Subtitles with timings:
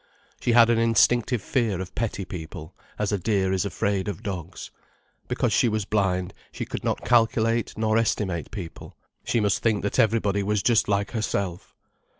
[0.39, 4.71] She had an instinctive fear of petty people, as a deer is afraid of dogs.
[5.27, 8.97] Because she was blind, she could not calculate nor estimate people.
[9.23, 11.75] She must think that everybody was just like herself.